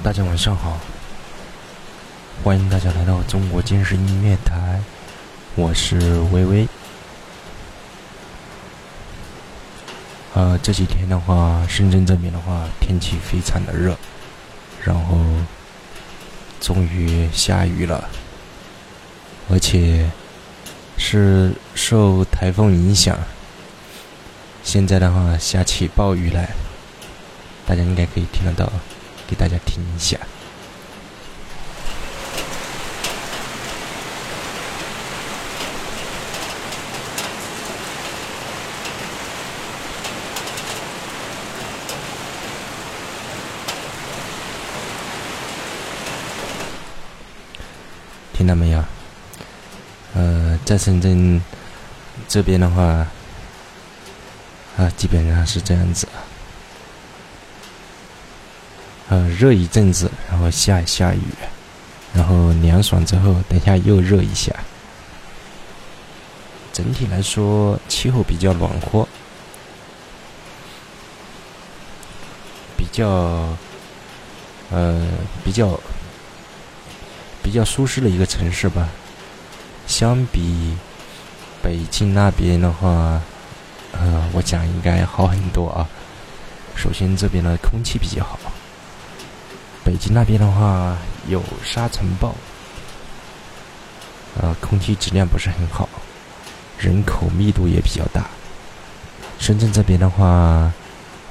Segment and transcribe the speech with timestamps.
[0.00, 0.78] 大家晚上好，
[2.44, 4.80] 欢迎大家来到中国今日音乐台，
[5.56, 5.98] 我是
[6.32, 6.68] 微微。
[10.34, 13.96] 呃，这几天的话，深圳这边的话，天气非常的热，
[14.84, 15.18] 然后
[16.60, 18.08] 终于下雨了，
[19.50, 20.08] 而且
[20.96, 23.18] 是受台风影响，
[24.62, 26.50] 现在的话下起暴雨来，
[27.66, 28.72] 大家应该可以听得到。
[29.28, 30.18] 给大家听一下，
[48.32, 48.82] 听到没有？
[50.14, 51.38] 呃，在深圳
[52.26, 53.06] 这边的话，
[54.78, 56.08] 啊，基本上是这样子。
[59.08, 61.20] 呃，热一阵子，然后下一下雨，
[62.12, 64.54] 然后凉爽之后，等下又热一下。
[66.74, 69.08] 整体来说，气候比较暖和，
[72.76, 73.06] 比较
[74.70, 75.08] 呃
[75.42, 75.80] 比较
[77.42, 78.90] 比较舒适的一个城市吧。
[79.86, 80.76] 相比
[81.62, 83.22] 北京那边的话，
[83.92, 85.88] 呃，我讲应该好很多啊。
[86.76, 88.38] 首先，这边的空气比较好。
[89.88, 92.34] 北京那边的话有沙尘暴，
[94.38, 95.88] 呃，空气质量不是很好，
[96.78, 98.26] 人口密度也比较大。
[99.38, 100.70] 深圳这边的话，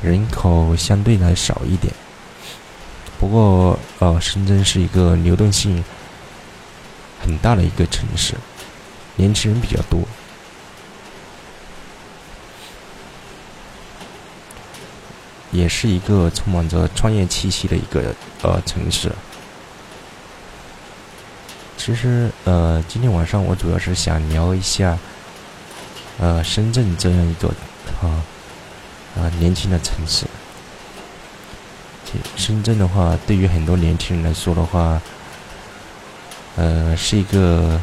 [0.01, 1.93] 人口相对来少一点，
[3.19, 5.83] 不过呃，深圳是一个流动性
[7.21, 8.33] 很大的一个城市，
[9.17, 9.99] 年轻人比较多。
[15.57, 18.13] 也是一个充满着创业气息的一个
[18.43, 19.11] 呃城市。
[21.75, 24.95] 其实呃，今天晚上我主要是想聊一下
[26.19, 27.47] 呃深圳这样一个
[28.01, 28.21] 啊
[29.17, 30.27] 啊年轻的城市。
[32.35, 35.01] 深圳的话，对于很多年轻人来说的话，
[36.55, 37.81] 呃，是一个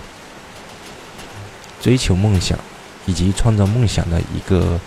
[1.80, 2.56] 追求梦想
[3.04, 4.78] 以及创造梦想的一个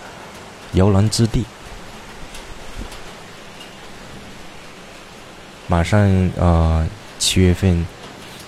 [0.72, 1.44] 摇篮之地。
[5.70, 6.00] 马上
[6.36, 7.86] 呃七月份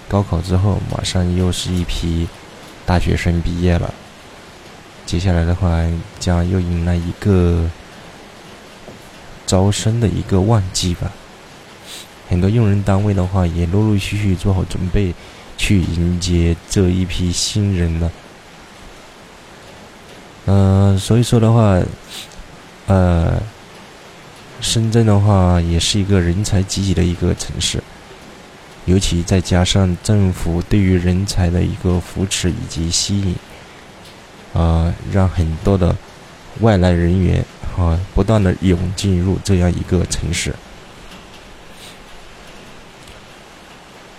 [0.08, 2.26] 高考之后，马上又是一批
[2.86, 3.92] 大学生毕业了。
[5.04, 5.68] 接下来的话，
[6.18, 7.68] 将又迎来一个
[9.46, 11.12] 招生的一个旺季吧。
[12.28, 15.14] 很多用人单位的话，也陆陆续续做好准备，
[15.58, 18.10] 去迎接这一批新人了。
[20.46, 21.78] 嗯，所以说的话，
[22.86, 23.38] 呃。
[24.60, 27.82] 深圳的话，也是一个人才济济的一个城市，
[28.84, 33.34] 尤其再加上政府对于人才的一个扶持以及吸引，
[34.52, 35.96] 啊，让很多的
[36.60, 37.44] 外来人员
[37.76, 40.54] 啊不断的涌进入这样一个城市。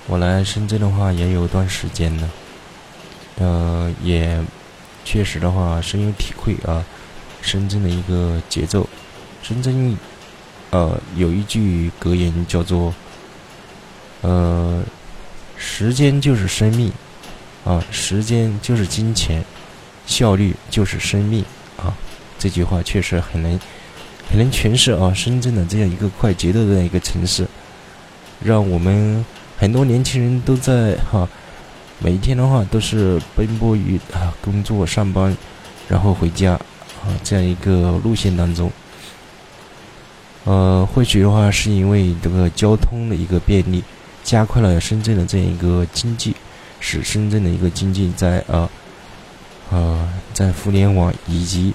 [0.08, 2.30] 我来深圳的话也有段时间了，
[3.38, 4.44] 呃，也
[5.06, 6.84] 确实的话深有体会啊，
[7.42, 8.90] 深圳的一个节奏，
[9.44, 9.96] 深圳。
[10.72, 12.94] 呃，有一句格言叫做
[14.22, 14.82] “呃，
[15.58, 16.92] 时间就是生命，
[17.66, 19.44] 啊，时间就是金钱，
[20.08, 21.44] 效率就是生命”
[21.78, 21.94] 啊，
[22.40, 23.60] 这句话确实很能
[24.30, 27.46] 很能诠释啊，深圳的这样一个快节奏的这样一个城市，
[28.42, 29.26] 让我们
[29.58, 31.28] 很多年轻人都在哈，
[32.00, 35.36] 每一天的话都是奔波于啊工作上班，
[35.90, 38.72] 然后回家啊这样一个路线当中。
[40.44, 43.84] 呃，或许的话，是因为这个交通的一个便利，
[44.24, 46.36] 加快了深圳的这样一个经济，
[46.80, 48.70] 使深圳的一个经济在呃
[49.70, 51.72] 呃在互联网以及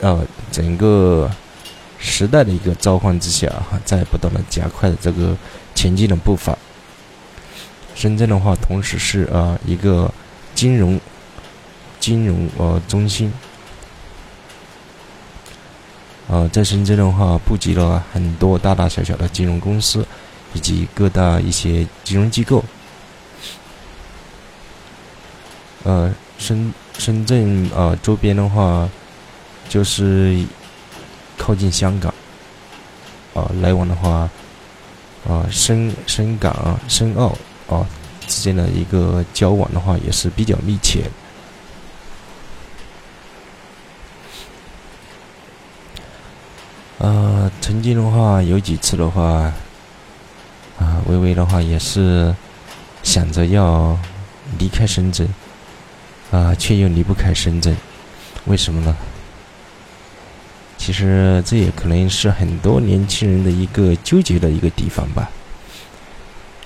[0.00, 0.22] 呃
[0.52, 1.30] 整个
[1.98, 5.34] 时代的一个召唤之下，哈，在不断的加快了这个
[5.74, 6.56] 前进的步伐。
[7.94, 10.12] 深圳的话，同时是啊一个
[10.54, 11.00] 金融
[11.98, 13.32] 金融呃中心。
[16.26, 20.06] 呃，在深圳的话，布局了很多大大小小的金融公司，
[20.54, 22.64] 以及各大一些金融机构。
[25.82, 28.88] 呃，深深圳啊周边的话，
[29.68, 30.42] 就是
[31.36, 32.12] 靠近香港，
[33.34, 34.30] 啊，来往的话，
[35.28, 37.36] 啊，深深港、深澳
[37.68, 37.86] 啊
[38.26, 41.04] 之间的一个交往的话，也是比较密切。
[47.04, 49.52] 呃，曾经的话，有几次的话，
[50.78, 52.34] 啊，微微的话也是
[53.02, 53.94] 想着要
[54.58, 55.28] 离开深圳，
[56.30, 57.76] 啊，却又离不开深圳，
[58.46, 58.96] 为什么呢？
[60.78, 65.30] 其实这也可能是很多年轻人的一个纠结的一个地方吧。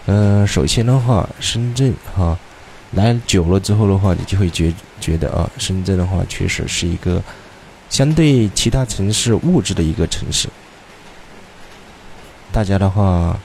[0.07, 2.39] 呃，首先的话，深圳哈
[2.93, 7.21] 来久了之后的话，你就会觉觉得啊，深圳的话确实是一个
[7.89, 10.49] 相对其他城市物质的一个城市。
[12.51, 13.39] 大家的话，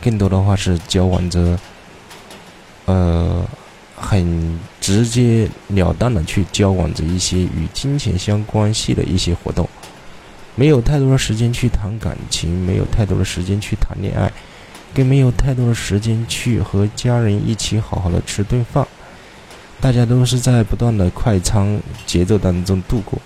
[0.00, 1.58] 更多的话是交往着，
[2.86, 3.44] 呃，
[3.94, 9.68] 很直接了当的去交往着一些与金钱相关系的一些活动。
[10.54, 14.30] 没有太多的时间去谈感情，没有太多的时间去谈恋爱，
[14.94, 18.86] 更没有太多的时间去和家人一起好好的吃顿饭。
[19.80, 23.18] 大家都是在不断的快餐节奏当中度过。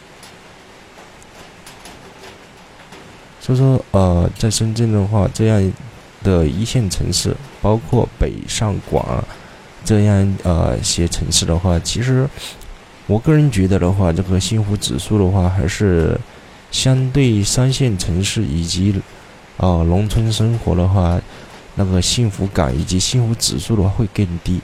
[3.46, 5.72] 所以说，呃，在深圳的话，这样
[6.24, 7.32] 的一线城市，
[7.62, 9.24] 包括北上广
[9.84, 12.28] 这样呃些城市的话，其实
[13.06, 16.18] 我个人觉得的话，这个幸福指数的话，还是。
[16.72, 18.92] 相对三线城市以及，
[19.56, 21.18] 啊农村生活的话，
[21.76, 24.60] 那个幸福感以及幸福指数的话会更低。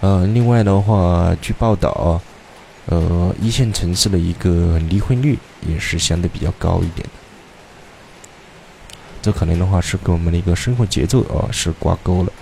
[0.00, 2.18] 呃，另外的话，据报道，
[2.86, 5.36] 呃，一线城市的一个离婚率
[5.68, 7.25] 也是相对比较高一点的。
[9.26, 12.32] 这可能的话是跟我们的一个生活节奏啊是挂钩了。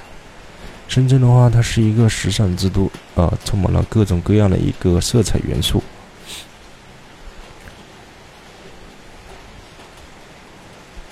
[0.86, 5.82] 深圳的话，它是一个时尚之都啊，充满了各种各样的一个色彩元素。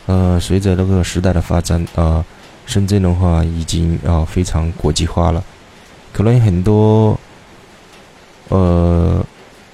[0.05, 2.23] 呃，随着那个时代的发展，啊，
[2.67, 5.43] 深圳的话已经啊非常国际化了。
[6.13, 7.19] 可能很多
[8.51, 9.25] 呃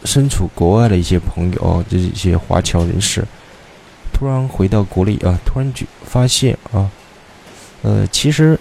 [0.05, 3.27] 身处国外的一些朋友，就是一些华侨人士，
[4.19, 6.91] 突然回到国内啊，突然就发现啊，
[7.83, 8.59] 呃，其实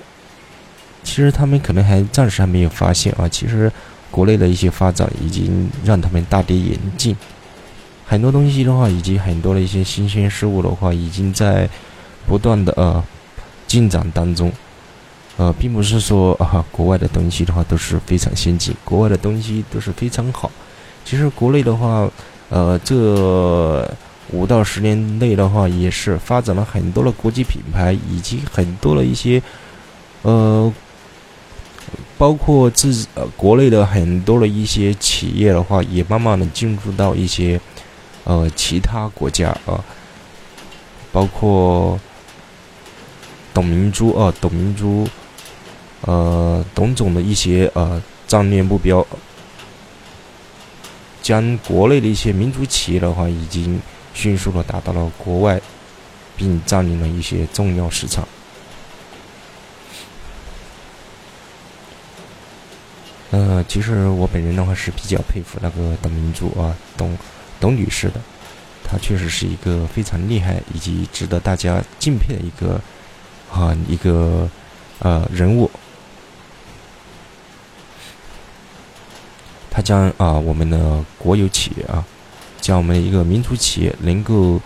[1.04, 3.72] 其实他们可能还暂时还没有发现啊，其实
[4.12, 7.18] 国内的一些发展已经让他们大跌眼镜。
[8.06, 11.68] 很多东西的话，以及很多的一些新鲜事物的话，已经在
[12.28, 13.04] 不断的呃
[13.66, 14.52] 进展当中。
[15.38, 20.52] 呃，并不是说啊，国外的东西的话都是非常先进，国外的东西都是非常好。
[21.04, 22.08] 其实国内的话，
[22.50, 23.84] 呃，这
[24.32, 29.42] 五到十年内的话，也是发展了很多的国际品牌，以及很多的一些
[30.22, 30.74] 呃，
[32.18, 37.60] 包括自呃国内的很多的一些企业的话，也慢慢的进入到一些。
[38.30, 39.82] 呃，其他国家啊，
[41.14, 41.98] 包括
[43.54, 45.08] 董明珠啊，董明珠，
[46.02, 49.08] 呃，董总的一些呃战略目标，
[51.22, 53.80] 将国内的一些民族企业的话，已经
[54.18, 55.62] 迅速的达到了国外，
[56.36, 58.28] 并占领了一些重要市场。
[63.30, 67.16] 呃，其实我本人的话是比较佩服那个董明珠啊，董。
[67.60, 68.22] 董女士的，
[68.84, 72.80] 她确实是一个非常厉害以及值得大家敬佩的一个
[73.52, 74.48] 啊一个
[75.00, 75.68] 呃人物。
[79.72, 82.06] 她将啊我们的国有企业啊，
[82.60, 84.60] 将我们的一个民族企业能够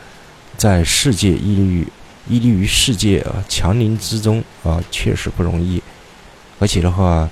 [0.58, 1.88] 在世界屹立于
[2.28, 5.82] 屹立于世界啊强林之中啊，确实不容易。
[6.60, 7.30] 而且的话，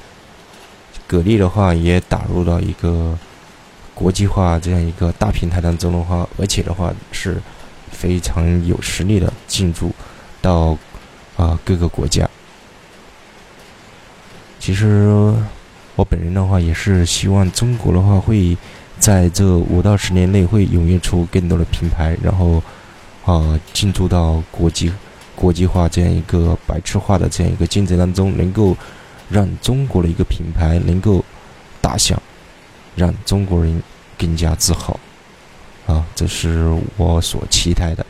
[1.06, 3.18] 格力的话也打入到一个。
[3.96, 7.36] 国际化这样一个大平台当中的话，而且的话是
[7.92, 9.94] 非常有实力的进驻
[10.42, 10.78] 到
[11.36, 12.26] 啊各个国家。
[14.58, 15.36] 其实
[15.98, 18.58] 我本人的话也是希望中国的话会
[19.00, 22.62] 在这五到十年内会涌现出更多的品牌，然后
[23.26, 24.92] 啊进驻到国际
[25.36, 28.76] 国际化这样一个白痴化的这样一个竞争当中，能够
[29.30, 31.24] 让中国的一个品牌能够
[31.82, 32.22] 打响。
[32.96, 33.82] 让中国人
[34.18, 35.00] 更加自豪，
[35.86, 38.06] 啊，这是我所期待的，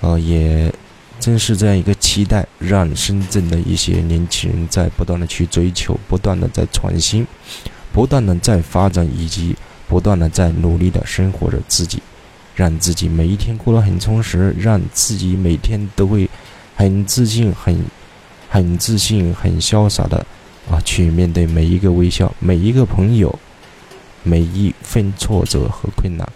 [0.00, 0.72] 呃，也
[1.18, 7.26] 正是这样一个期待，让深圳的一些年轻人在不断的去追求，不断的在创新，
[7.92, 9.56] 不断的在发展，以及
[9.90, 12.00] 不断的在努力的生活着自己，
[12.54, 16.30] 让自己每一天过得很充实，让自己每天都会
[16.76, 17.84] 很自信、很
[18.48, 20.24] 很自信、很潇洒的
[20.70, 23.36] 啊，去面对每一个微笑，每一个朋友。
[24.22, 26.28] 每一份挫折和困难，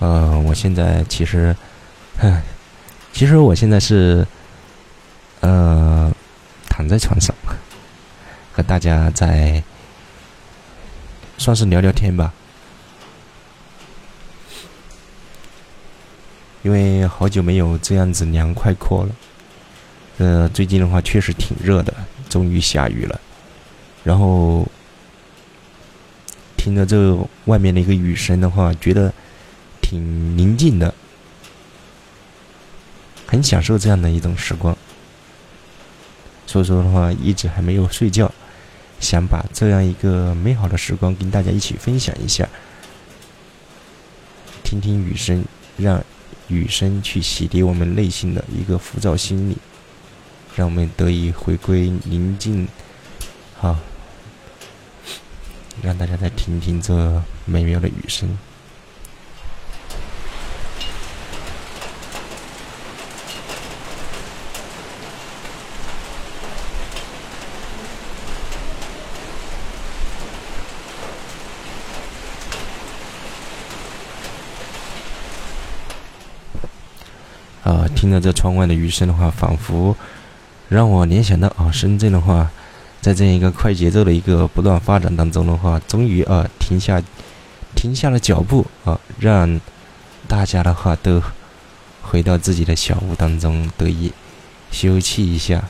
[0.00, 1.54] 呃，我现在其实，
[3.14, 4.26] 其实我现在是，
[5.42, 6.10] 呃，
[6.68, 7.32] 躺在床上，
[8.52, 9.62] 和大家在，
[11.38, 12.32] 算是聊聊天吧。
[16.62, 19.10] 因为好久没有这样子凉快过了。
[20.18, 21.92] 呃，最近的话确实挺热的，
[22.28, 23.20] 终于下雨了。
[24.04, 24.68] 然后
[26.56, 27.16] 听着这
[27.46, 29.12] 外面的一个雨声的话，觉得
[29.80, 30.94] 挺宁静的，
[33.26, 34.76] 很享受这样的一种时光。
[36.46, 38.30] 所以说的话，一直还没有睡觉，
[39.02, 42.48] 想把这样一个美好的时光跟大家一起分享一下，
[44.62, 45.44] 听听雨声，
[45.76, 46.02] 让
[46.46, 49.58] 雨声去洗涤我们内心的一个浮躁心理，
[50.54, 52.68] 让我们得以回归宁静。
[53.58, 53.76] 好，
[55.82, 58.38] 让大家再听听这美妙的雨声。
[77.64, 79.96] 啊，听着这窗外的雨声的话，仿佛
[80.68, 82.50] 让我联想到啊，深圳的话，
[83.00, 87.00] 在这样一个快节奏的一个不断发展当中的话，终于啊停下
[87.76, 89.60] 停下了脚步啊，让
[90.26, 91.22] 大家的话都
[92.02, 94.12] 回到自己的小屋当中得以
[94.72, 95.62] 休憩一下，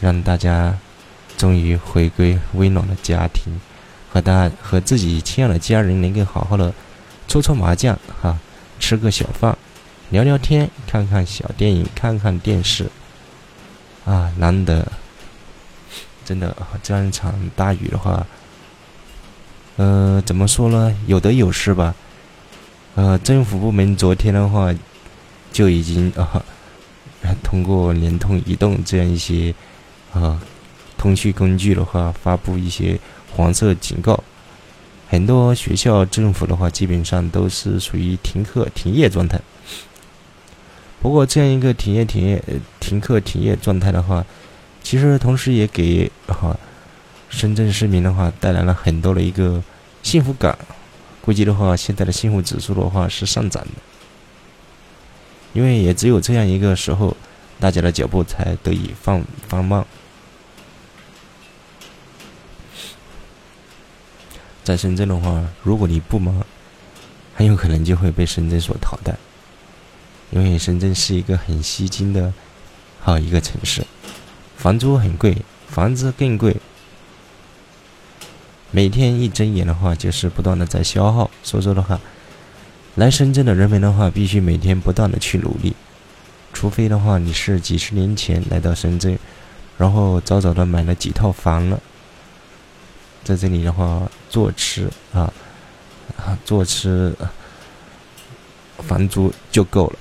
[0.00, 0.78] 让大家
[1.36, 3.60] 终于回归温暖的家庭，
[4.12, 6.72] 和大和自己亲爱的家人能够好好的
[7.26, 8.38] 搓搓麻将哈，
[8.78, 9.58] 吃个小饭。
[10.12, 12.86] 聊聊天，看看小电影，看看电视，
[14.04, 14.86] 啊，难得，
[16.22, 18.26] 真的这样一场大雨的话，
[19.76, 20.94] 呃，怎么说呢？
[21.06, 21.94] 有得有失吧。
[22.94, 24.70] 呃，政府部门昨天的话
[25.50, 26.44] 就已经啊，
[27.42, 29.54] 通过联通、移动这样一些
[30.12, 30.38] 啊
[30.98, 33.00] 通讯工具的话，发布一些
[33.34, 34.22] 黄色警告，
[35.08, 39.40] 很多学校、政府的话基本上都是属于停课、停业状态。
[41.02, 42.40] 不过，这样一个停业、停业、
[42.78, 44.24] 停课、停业状态的话，
[44.84, 46.56] 其实同时也给哈
[47.28, 49.60] 深圳市民的话带来了很多的一个
[50.04, 50.56] 幸福感。
[51.20, 53.70] 估计的话，现在的幸福指数的话是上涨的，
[55.52, 57.16] 因为也只有这样一个时候，
[57.58, 59.84] 大家的脚步才得以放放慢。
[64.62, 66.44] 在深圳的话，如果你不忙，
[67.34, 69.12] 很有可能就会被深圳所淘汰。
[70.32, 72.32] 因为深圳是一个很吸金的
[73.00, 73.84] 好一个城市，
[74.56, 75.36] 房租很贵，
[75.68, 76.56] 房子更贵。
[78.70, 81.30] 每天一睁眼的话，就是不断的在消耗。
[81.42, 82.00] 所以说的话，
[82.94, 85.74] 来深圳的人们的话，必须每天不断的去努力。
[86.54, 89.18] 除非的话，你是几十年前来到深圳，
[89.76, 91.78] 然后早早的买了几套房了，
[93.22, 95.30] 在这里的话坐吃啊
[96.16, 97.14] 啊，坐吃，
[98.78, 99.98] 房租就够了。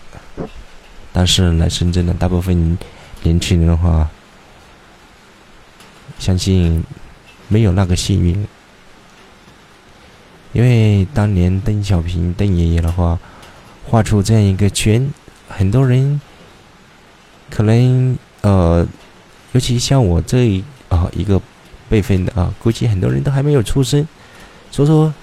[1.13, 2.77] 但是来深圳的大部分
[3.23, 4.09] 年轻人的话，
[6.17, 6.83] 相信
[7.47, 8.47] 没有那个幸运，
[10.53, 13.19] 因为当年邓小平邓爷爷的话
[13.85, 15.11] 画出这样一个圈，
[15.49, 16.21] 很多人
[17.49, 18.87] 可能呃，
[19.51, 21.41] 尤其像我这一啊一个
[21.89, 24.07] 辈分的啊，估计很多人都还没有出生，
[24.71, 25.13] 所以说，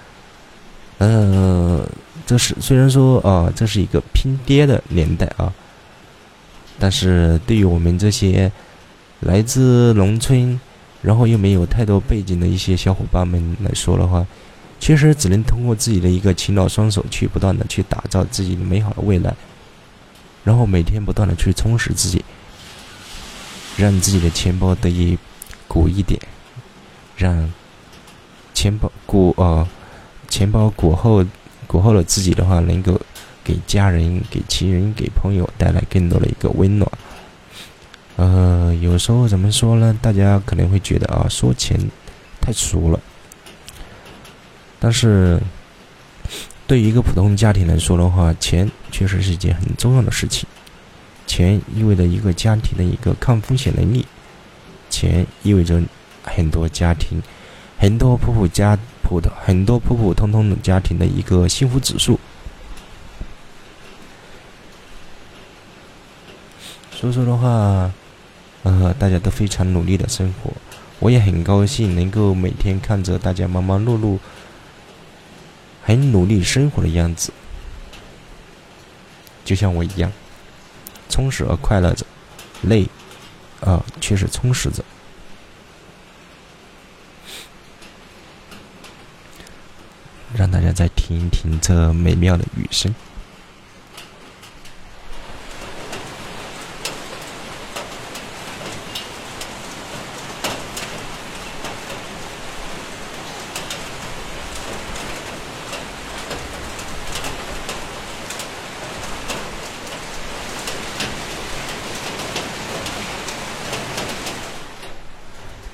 [0.99, 1.89] 呃，
[2.27, 5.51] 这是虽然说啊，这是一个拼爹的年代啊。
[6.79, 8.51] 但是对于我们这些
[9.21, 10.59] 来自农村，
[11.03, 14.25] 然后又没有太多背景的一些小伙伴们来说的话，
[14.79, 19.35] 确实只能通过自己的一个勤劳双手去不断的去打造自己的美好的未来，
[20.45, 22.25] 然后每天不断的去充实自己，
[23.77, 25.19] 让自己的钱包得以
[25.67, 26.21] 鼓一点，
[27.17, 27.53] 让
[28.55, 29.67] 钱包鼓呃
[30.29, 31.25] 钱包鼓后
[31.67, 33.01] 鼓后的自己的话能够。
[33.49, 36.91] 给家人、给亲人、给朋友带来更多的一个温暖。
[38.17, 39.99] 呃，有时候怎么说呢？
[40.03, 41.81] 大家可能会觉得啊，说钱
[42.43, 43.01] 太俗了。
[44.79, 45.41] 但是，
[46.67, 50.47] 对于一个普通家庭来说的话，钱确实是一件很重要的事情。
[51.27, 54.05] 钱意味着一个家庭的一个抗风险能力，
[54.91, 55.81] 钱意味着
[56.23, 57.23] 很多家庭、
[57.79, 62.21] 很多普普家普的、很多普普通通的家庭的一个幸福指数。
[67.01, 67.93] 所以说的话，
[68.65, 70.51] 呃，大家都非常努力的生活，
[70.99, 74.19] 我也很高兴能够每天看着大家忙忙碌碌、
[75.85, 77.33] 很努力生活的样子，
[79.45, 80.11] 就像我一样，
[81.09, 82.05] 充实而快乐着，
[82.63, 82.89] 累，
[83.61, 84.85] 啊，却是充实着。
[90.35, 92.93] 让大家再听一听这美妙的雨声。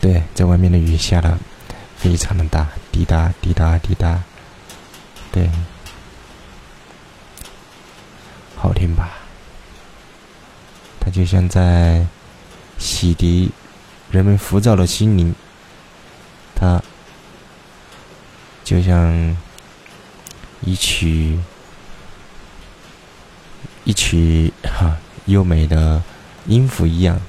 [0.01, 1.37] 对，在外面的雨下的
[1.97, 4.23] 非常的大，滴答滴答滴答，
[5.33, 5.51] 对，
[8.55, 9.11] 好听吧？
[11.01, 12.07] 它就像在
[12.79, 13.51] 洗涤
[14.13, 15.35] 人们浮躁的心灵，
[16.55, 16.81] 它
[18.63, 19.37] 就像
[20.61, 21.41] 一曲
[23.83, 26.01] 一曲哈优美的
[26.47, 27.21] 音符一样，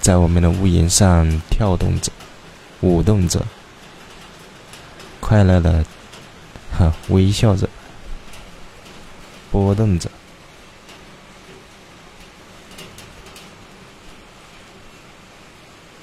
[0.00, 2.10] 在我们的屋檐上跳动着、
[2.80, 3.44] 舞动着，
[5.20, 5.84] 快乐的
[6.76, 7.68] 哈微笑着、
[9.50, 10.10] 波动着。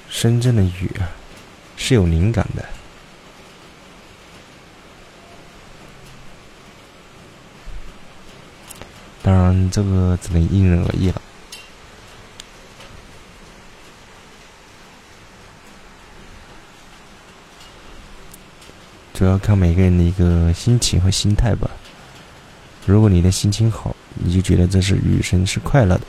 [0.08, 1.10] 深圳的雨啊，
[1.76, 2.64] 是有灵感的。
[9.22, 11.20] 当然，这个只能因人而异了。
[19.24, 21.70] 主要看每个人的一个心情和心态吧。
[22.84, 26.04] 如果你的心情好，你就觉得这是雨声是快乐的；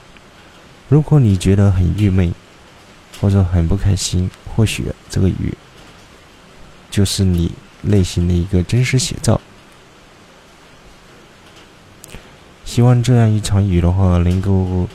[0.89, 2.34] 如果你觉得很郁闷，
[3.22, 5.53] 或者很不开心，或许这个雨
[6.91, 7.53] 就是你
[7.84, 9.39] 内心的一个真实写照。
[12.65, 14.89] 希望这样一场雨的话，能够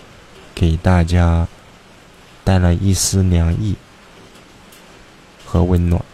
[0.55, 1.49] 给大家
[2.45, 3.77] 带来一丝凉意
[5.47, 6.05] 和温暖。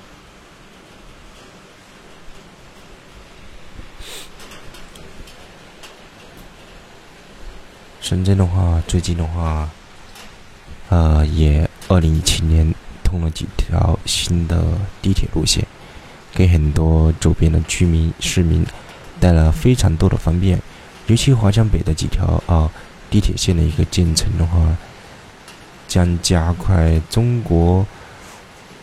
[8.08, 9.68] 深圳的话，最近的话，
[10.90, 11.68] 呃，也。
[11.88, 14.62] 二零一七年通了几条新的
[15.02, 15.66] 地铁路线，
[16.32, 18.64] 给很多周边的居民市民
[19.18, 20.60] 带来了非常多的方便。
[21.08, 22.70] 尤其华强北的几条啊
[23.10, 24.76] 地铁线的一个建成的话，
[25.88, 27.84] 将加快中国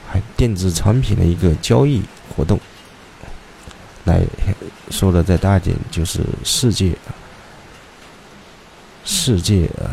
[0.09, 2.01] 还电子产品的一个交易
[2.35, 2.59] 活动。
[4.03, 4.21] 来
[4.89, 6.93] 说的再大一点，就是世界
[9.05, 9.89] 世界呃。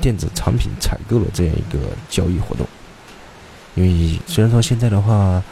[0.00, 2.64] 电子产品采购的这样一个交易活动，
[3.74, 5.42] 因为虽然说现在的话，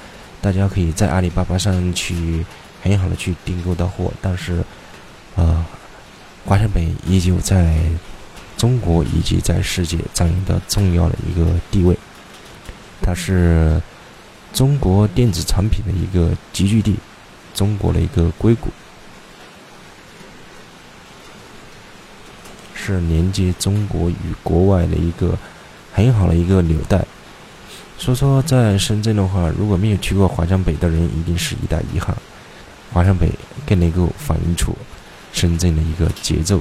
[0.41, 2.47] 大家可以在阿里巴巴上去
[2.81, 4.63] 很好的去订购到货，但是，
[5.35, 5.67] 呃，
[6.45, 7.77] 华强北依旧在
[8.57, 11.99] 中国以及在世界占有的重要的一个地位，
[13.03, 13.83] 它是
[14.53, 16.95] 中国电子产品的一个集聚地，
[17.53, 18.69] 中国的一个硅谷。
[22.87, 25.37] 是连接中国与国外的一个
[25.93, 27.05] 很好的一个纽带。
[27.99, 32.15] 所以说，在深圳的话，如果没有去过华强北的人，一定是一大遗憾。
[32.93, 33.31] 华强北
[33.67, 34.77] 更能够反映出
[35.33, 36.61] 深圳的一个节奏。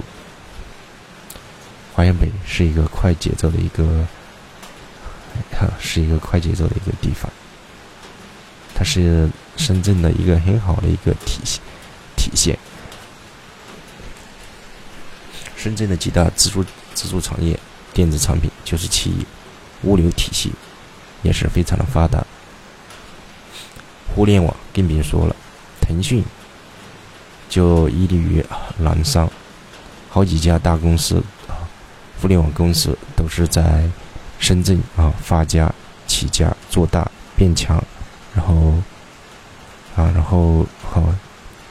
[1.94, 4.06] 华强北是一个快节奏的一个，
[5.80, 7.30] 是一个快节奏的一个地方。
[8.74, 11.62] 它是深圳的一个很好的一个体现
[12.16, 12.58] 体现。
[15.66, 17.60] 深圳的几大支柱支柱产业，
[17.92, 19.26] 电子产品就是其一，
[19.82, 20.52] 物流体系
[21.24, 22.24] 也是非常的发达。
[24.14, 25.36] 互联网更别说了，
[25.82, 26.24] 腾讯
[27.50, 28.46] 就屹立于
[28.78, 29.28] 南山，
[30.08, 31.16] 好几家大公司
[31.48, 31.66] 啊，
[32.22, 33.90] 互联网公司都是在
[34.38, 35.74] 深圳啊发家、
[36.06, 37.84] 起家、做大、变强，
[38.36, 38.76] 然后
[39.96, 41.04] 啊，然后好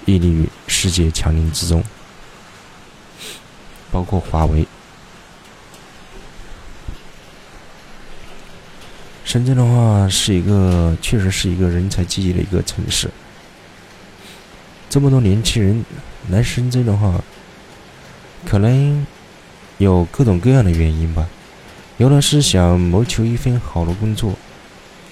[0.04, 1.80] 屹立于世界强林之中。
[3.94, 4.66] 包括华为，
[9.24, 13.08] 深圳的话是一个，确实是一个人才济济的一个城市。
[14.90, 15.84] 这么多年轻人
[16.28, 17.22] 来深圳的话，
[18.44, 19.06] 可能
[19.78, 21.28] 有各种各样的原因吧。
[21.98, 24.34] 有的是想谋求一份好的工作，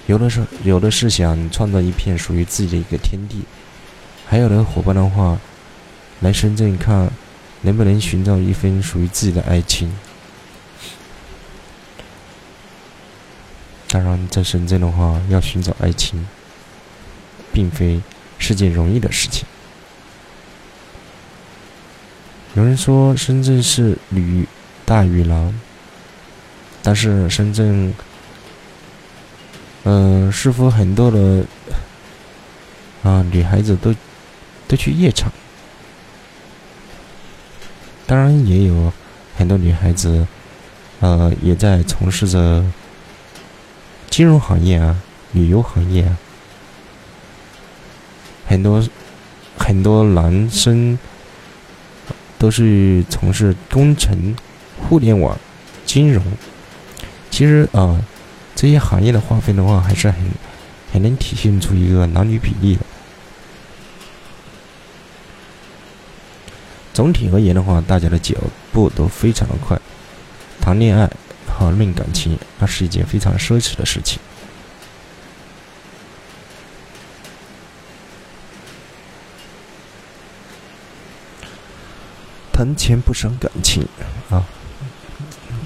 [0.07, 3.43] 有的是有的是想创造一片属于自己的一个天地，
[4.25, 5.39] 还有的伙伴的话
[6.19, 7.09] 来深圳看。
[7.63, 9.91] 能不能寻找一份属于自己的爱情？
[13.89, 16.27] 当然，在深圳的话，要寻找爱情，
[17.51, 18.01] 并非
[18.39, 19.45] 是件容易的事情。
[22.55, 24.47] 有人说深圳是女
[24.83, 25.59] 大于男，
[26.81, 27.93] 但是深圳，
[29.83, 31.45] 嗯，似乎很多的
[33.03, 33.95] 啊女孩子都
[34.67, 35.31] 都去夜场？
[38.05, 38.91] 当然也有
[39.35, 40.27] 很多女孩子，
[40.99, 42.63] 呃，也在从事着
[44.09, 44.95] 金融行业啊、
[45.31, 46.17] 旅游行业啊。
[48.45, 48.85] 很多
[49.57, 50.99] 很多男生
[52.37, 54.35] 都是从事工程、
[54.77, 55.37] 互联网、
[55.85, 56.21] 金融。
[57.31, 57.99] 其实啊，
[58.53, 60.19] 这些行业的划分的话，还是很
[60.91, 62.81] 很能体现出一个男女比例的。
[66.93, 68.35] 总体而言的话，大家的脚
[68.71, 69.75] 步都非常的快，
[70.61, 71.09] 谈恋爱
[71.47, 74.19] 和论感情，那是一件非常奢侈的事情。
[82.51, 83.83] 谈钱不伤感情
[84.29, 84.45] 啊，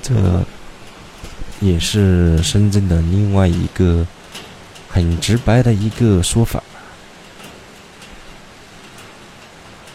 [0.02, 0.16] 这
[1.60, 4.08] 也是深圳的另外一个
[4.88, 6.64] 很直白的一个说法。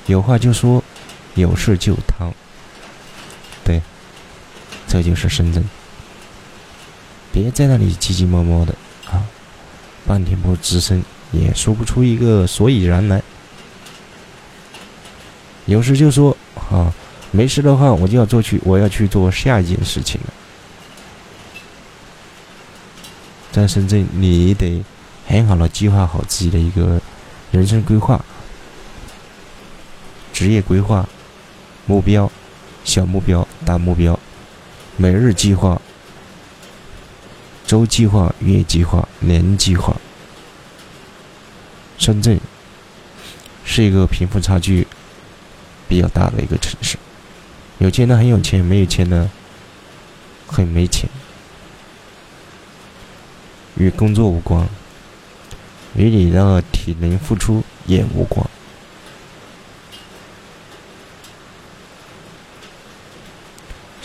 [0.07, 0.82] 有话就说。
[1.35, 2.31] 有事就谈，
[3.65, 3.81] 对，
[4.87, 5.65] 这就是深圳。
[7.33, 8.75] 别在那里急急忙忙的
[9.11, 9.25] 啊，
[10.07, 13.23] 半天不吱声，也说不出一个所以然来。
[15.65, 16.37] 有事就说
[16.71, 16.93] 啊，
[17.31, 20.33] 没事的话我就要做去，我要去做下一件事情了。
[23.51, 24.85] 在深圳，你得
[25.27, 27.01] 很好的计划好自己的一个
[27.51, 28.23] 人生规划、
[30.35, 31.09] 职业规划。
[31.87, 32.31] 目标，
[32.85, 34.19] 小目标，大目标，
[34.97, 35.81] 每日计划、
[37.67, 39.97] 周计划、月计划、年计划。
[41.99, 42.41] 深圳
[43.65, 44.87] 是一个贫富差距
[45.89, 46.97] 比较大的一个城市，
[47.79, 49.29] 有钱的很有钱，没有钱的
[50.47, 51.09] 很没钱。
[53.77, 54.69] 与工作无关，
[55.97, 58.49] 与你的体能付出也无关。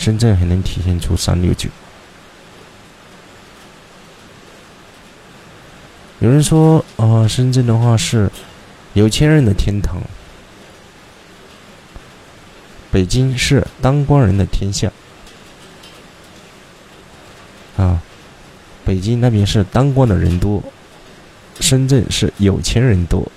[0.08, 1.68] 深圳还能体现出三六九。
[6.20, 8.30] 有人说，啊，深圳的话是
[8.94, 10.00] 有钱人的天堂，
[12.90, 14.90] 北京是当官人的天下。
[17.76, 18.00] 啊，
[18.86, 20.62] 北京那边是当官的人多，
[21.60, 23.30] 深圳是有钱人多。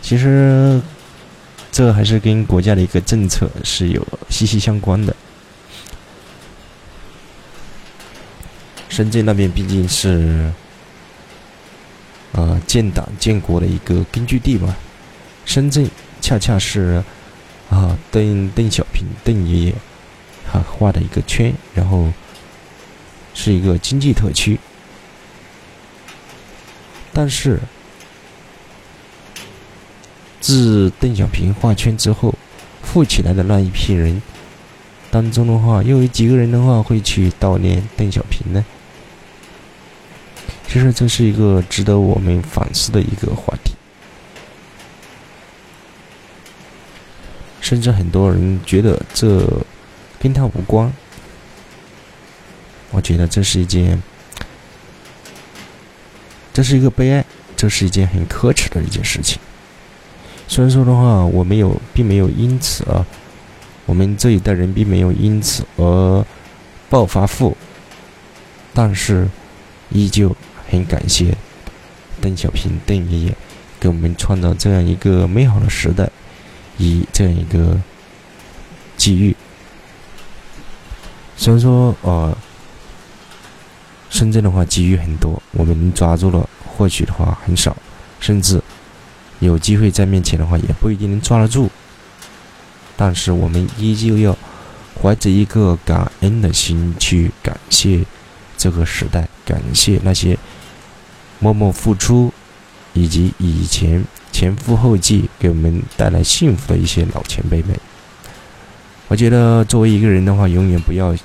[0.00, 0.80] 其实。
[1.72, 5.16] 这还是跟国家的一个政策是有息息相关的。
[8.90, 10.52] 深圳那边毕竟是，
[12.32, 14.76] 呃，建党建国的一个根据地嘛。
[15.46, 17.02] 深圳恰恰是，
[17.70, 19.74] 啊，邓邓小平邓爷爷，
[20.44, 22.12] 他画的一个圈，然后
[23.32, 24.60] 是一个经济特区，
[27.14, 27.58] 但是。
[30.42, 32.34] 自邓小平画圈之后，
[32.82, 34.20] 富起来的那一批人
[35.08, 38.64] 当中的话，又有几个人的话会去悼念邓小平呢？
[40.66, 43.72] 其实这是一个值得我们反思的一个话题。
[47.60, 49.46] 甚至很多人觉得这
[50.18, 50.92] 跟他无关。
[52.90, 54.02] 我觉得这是一件，
[56.52, 57.24] 这是一个悲哀，
[57.56, 59.38] 这是一件很可耻的一件事情。
[60.52, 63.06] 虽然说的话，我没有，并没有因此啊，
[63.86, 66.22] 我们这一代人并没有因此而
[66.90, 67.56] 暴发户，
[68.74, 69.26] 但是
[69.88, 70.36] 依旧
[70.68, 71.34] 很感谢
[72.20, 73.34] 邓小平邓爷爷
[73.80, 76.10] 给我们创造这样一个美好的时代，
[76.76, 77.80] 以这样一个
[78.98, 79.34] 机遇。
[81.34, 82.36] 虽然说呃，
[84.10, 87.74] 深圳的话机遇很多，我们抓住了，获取的话很少，
[88.20, 88.62] 甚至。
[89.46, 91.68] 有机会在面前的话，也不一定能抓得住。
[92.96, 94.38] 但是我们依旧要
[94.94, 98.04] 怀着一个感恩的心去感谢
[98.56, 100.38] 这个时代，感谢那些
[101.40, 102.32] 默默付出
[102.92, 107.76] 以及以前前赴后继给我们带来幸福的一些老前辈们。
[109.08, 111.16] 我觉得作为一个人的话，永远不要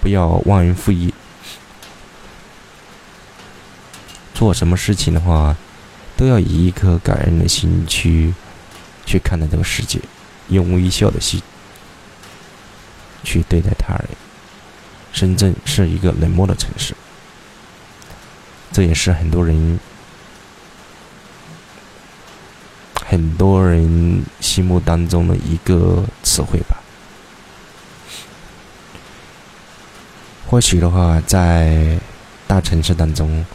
[0.00, 1.12] 不要忘恩负义，
[4.32, 5.56] 做什么事情的话。
[6.18, 8.34] 都要以一颗感恩的心去
[9.06, 10.00] 去看待这个世界，
[10.48, 11.40] 用微笑的心
[13.22, 14.08] 去对待他人。
[15.12, 16.92] 深圳是一个冷漠的城市，
[18.72, 19.78] 这也是很多人
[23.06, 26.82] 很多人心目当中的一个词汇吧。
[30.48, 31.96] 或许的话，在
[32.48, 33.46] 大城市当中，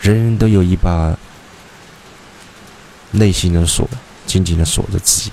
[0.00, 1.18] 人人都有一把。
[3.10, 3.88] 内心的锁，
[4.26, 5.32] 紧紧的锁着自己。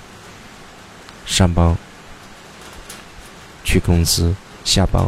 [1.26, 1.76] 上班
[3.64, 4.34] 去公司，
[4.64, 5.04] 下班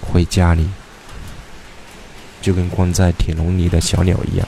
[0.00, 0.68] 回家里，
[2.40, 4.46] 就跟关在铁笼里的小鸟一样。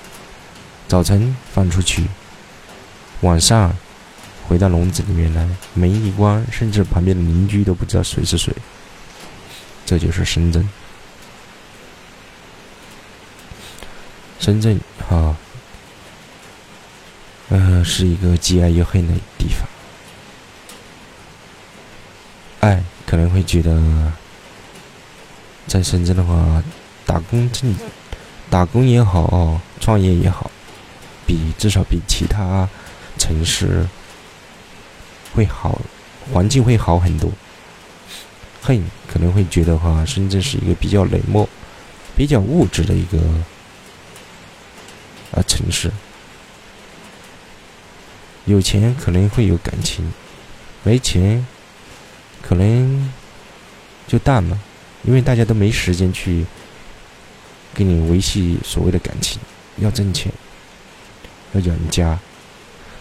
[0.86, 2.06] 早晨放出去，
[3.22, 3.74] 晚上
[4.46, 8.54] 回到笼子里面来，门一关，甚至旁边的邻居都不知道谁是谁。
[9.86, 10.68] 这就是深圳。
[14.38, 15.36] 深圳哈。
[17.50, 19.68] 呃，是一个既爱又恨的地方。
[22.60, 24.12] 爱可能会觉得，
[25.66, 26.62] 在深圳的话，
[27.04, 27.74] 打工挣，
[28.48, 30.48] 打工也好，创业也好，
[31.26, 32.68] 比至少比其他
[33.18, 33.84] 城市
[35.34, 35.80] 会好，
[36.32, 37.32] 环境会好很多。
[38.62, 38.80] 恨
[39.12, 41.48] 可能会觉得话，深圳是一个比较冷漠、
[42.14, 43.18] 比较物质的一个
[45.32, 45.90] 啊城市。
[48.46, 50.12] 有钱可能会有感情，
[50.82, 51.46] 没钱
[52.42, 53.12] 可能
[54.06, 54.58] 就淡了，
[55.04, 56.44] 因为大家都没时间去
[57.74, 59.40] 跟你维系所谓的感情，
[59.76, 60.32] 要挣钱，
[61.52, 62.18] 要养家，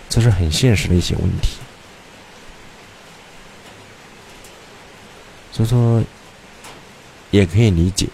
[0.07, 1.57] 这是很现实的一些问题。
[5.51, 6.03] 所以说，
[7.31, 8.07] 也可以理解，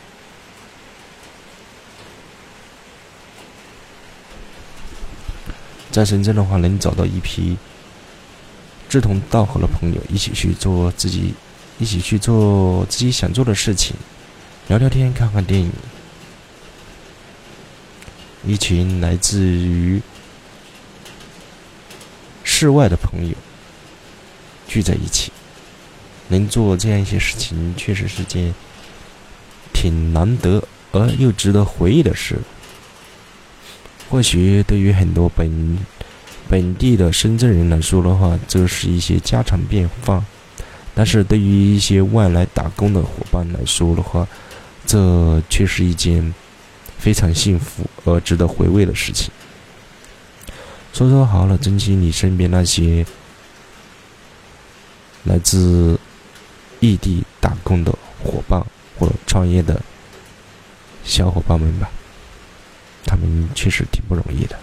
[5.96, 7.56] 在深圳的话，能找到一批
[8.90, 11.34] 志同道合的朋友，一起去做自己，
[11.80, 13.96] 一起去做自己想做的事情，
[14.68, 15.72] 聊聊天，看看电影，
[18.46, 20.02] 一群来自于
[22.44, 23.36] 室外的朋友
[24.68, 25.32] 聚在一起。
[26.28, 28.54] 能做这样一些事情，确实是件
[29.72, 32.38] 挺难得而又值得回忆的事。
[34.10, 35.78] 或许对于很多本
[36.50, 40.20] 本地的深圳人来说的话，这是一些家常便饭；
[40.94, 44.28] 但是对于一些外来打工的伙伴来说的话，
[44.86, 46.34] 这却是一件
[46.98, 49.32] 非常幸福而值得回味的事情。
[50.94, 53.06] 说说好了，珍惜你身边那些
[55.24, 56.00] 来自。
[56.82, 57.92] 异地打工的
[58.22, 58.64] 伙伴
[59.00, 59.82] 或创业的
[61.04, 61.90] 小伙伴们吧，
[63.06, 64.60] 他们确实挺不容易的。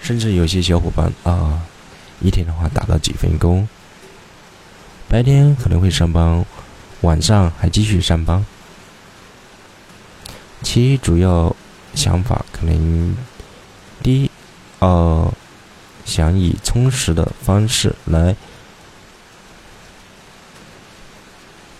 [0.00, 1.62] 甚至有些小伙伴啊，
[2.20, 3.68] 一天的话打到几份工，
[5.08, 6.44] 白天可能会上班，
[7.02, 8.44] 晚上还继续上班。
[10.62, 11.54] 其主要
[11.94, 13.16] 想法可能
[14.02, 14.30] 第一，
[14.80, 15.32] 呃。
[16.06, 18.36] 想以充实的方式来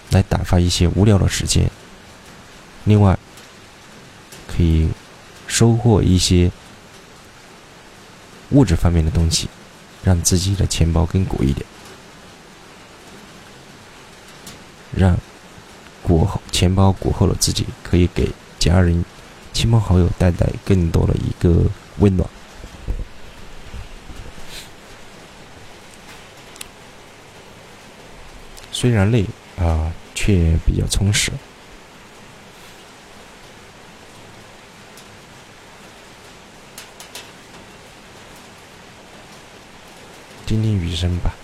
[0.09, 1.70] 来打发一些无聊的时间，
[2.85, 3.18] 另外
[4.47, 4.88] 可以
[5.47, 6.51] 收获一些
[8.51, 9.49] 物质方面的东西，
[10.03, 11.66] 让自己的钱包更鼓一点，
[14.94, 15.18] 让
[16.03, 19.05] 鼓后钱包鼓后的自己可以给家人、
[19.53, 21.64] 亲朋好友带来更多的一个
[21.99, 22.29] 温暖。
[28.70, 29.25] 虽然累
[29.57, 31.33] 啊，却比较充实。
[40.55, 41.35] 听听雨声吧。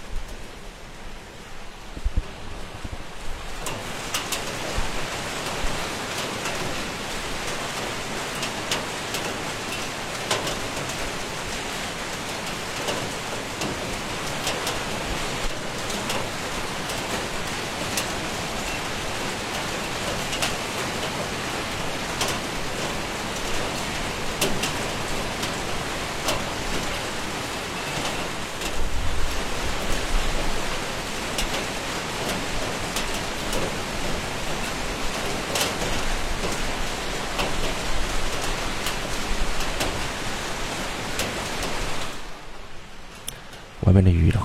[43.91, 44.39] 外面的雨的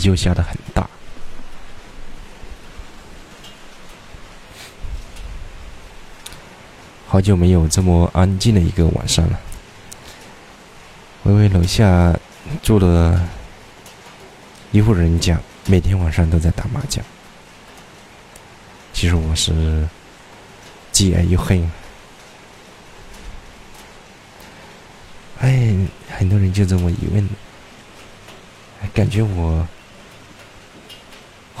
[0.00, 0.88] 就，下的很大。
[7.06, 9.38] 好久没有这么安静的一个晚上了。
[11.24, 12.16] 微微楼下
[12.62, 13.28] 住的
[14.72, 17.04] 一户人家，每天晚上都在打麻将。
[18.92, 19.88] 其实我是
[20.92, 21.70] 既爱又恨。
[25.40, 25.74] 哎，
[26.10, 27.28] 很多人就这么疑问。
[28.94, 29.66] 感觉我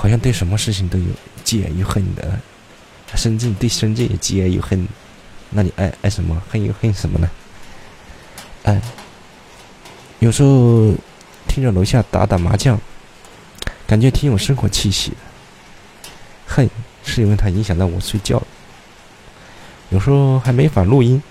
[0.00, 1.04] 好像对什么事情都有
[1.44, 2.40] 既爱又恨的。
[3.14, 4.88] 深圳对深圳也既爱又恨，
[5.50, 6.42] 那你爱爱什么？
[6.48, 7.30] 恨又恨什么呢？
[8.62, 8.80] 哎，
[10.20, 10.94] 有时候
[11.46, 12.80] 听着楼下打打麻将，
[13.86, 15.16] 感觉挺有生活气息的。
[16.46, 16.70] 恨
[17.04, 18.42] 是因为它影响到我睡觉，
[19.90, 21.22] 有时候还没法录音，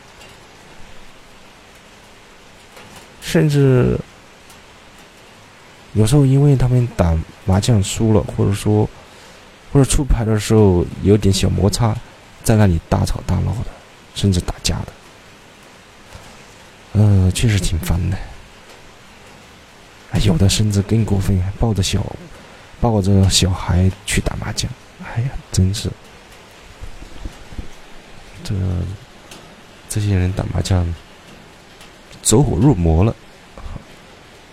[3.20, 4.00] 甚至。
[6.00, 8.88] 有时候因为他们打麻将输了，或者说，
[9.74, 11.94] 或者出牌的时候有点小摩擦，
[12.42, 13.72] 在那里大吵大闹的，
[14.16, 14.94] 甚至打架的，
[16.94, 18.18] 呃，确实挺烦的。
[20.24, 22.02] 有的甚至更过分，还抱着小
[22.80, 24.72] 抱着小孩去打麻将。
[25.04, 25.90] 哎呀，真是，
[28.42, 28.56] 这
[29.90, 30.96] 这些人打麻将
[32.22, 33.14] 走火入魔了，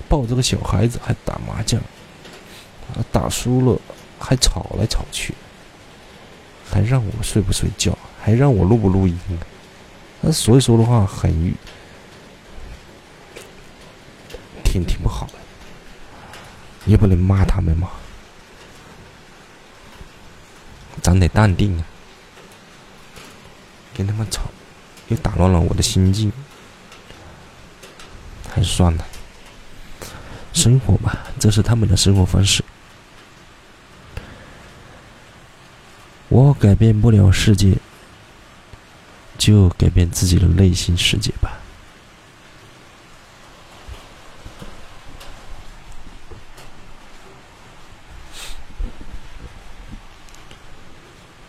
[0.09, 1.81] 抱着个小孩子还打麻将，
[3.13, 3.81] 打输了
[4.19, 5.35] 还吵来吵去。
[6.69, 9.17] 还让我睡不睡觉，还让我录不录音？
[10.21, 11.55] 那所以说的话，很
[14.65, 15.35] 挺挺不好的，
[16.85, 17.93] 也不能骂他们嘛，
[21.01, 21.87] 咱得淡定啊。
[23.97, 24.43] 跟他们吵，
[25.07, 26.33] 又打乱了我的心境，
[28.53, 29.07] 还是算了，
[30.57, 32.65] 生活吧，这是他们的生活方式。
[36.29, 37.77] 我改变不了世界，
[39.37, 41.59] 就改变自己的内心世界吧。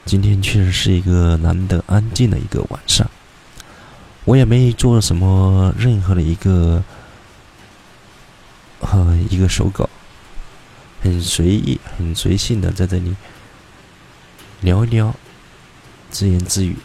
[0.03, 3.09] 今天确实是一个难得安静的一个晚上，
[4.25, 6.83] 我也没做什么任何的一个
[8.79, 9.89] 和一个手稿，
[11.01, 13.15] 很随意、很随性的在这里。
[14.61, 15.13] 聊一聊，
[16.09, 16.75] 自言自语，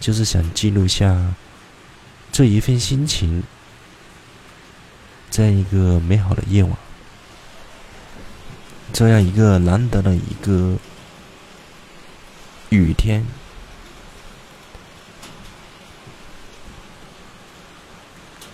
[0.00, 1.34] 就是想记录下
[2.32, 3.44] 这一份心情，
[5.30, 6.76] 在一个美好的夜晚，
[8.92, 10.76] 这样一个难得的一个
[12.70, 13.24] 雨天，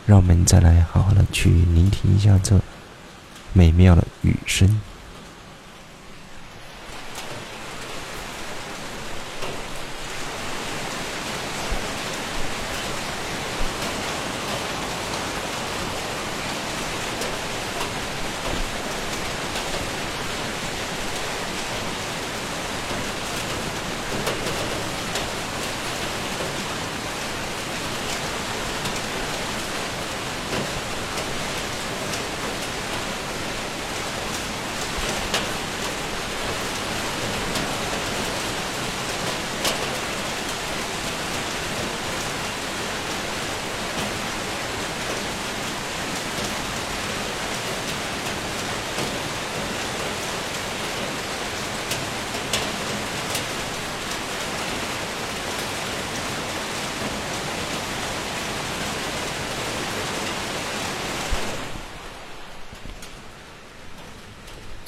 [0.07, 2.61] 让我们再来好好的去聆听一下这
[3.53, 4.81] 美妙的雨声。